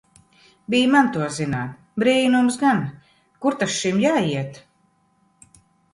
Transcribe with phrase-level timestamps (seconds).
[0.73, 1.75] Bij man to zināt!
[2.03, 2.81] Brīnums gan!
[3.45, 4.59] Kur ta šim jāiet!